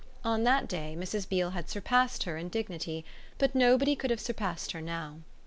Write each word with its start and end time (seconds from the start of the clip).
On 0.23 0.43
that 0.45 0.67
day 0.67 0.95
Mrs. 0.97 1.29
Beale 1.29 1.51
had 1.51 1.69
surpassed 1.69 2.23
her 2.23 2.35
in 2.35 2.49
dignity, 2.49 3.05
but 3.37 3.53
nobody 3.53 3.95
could 3.95 4.09
have 4.09 4.19
surpassed 4.19 4.71
her 4.71 4.81
now. 4.81 5.17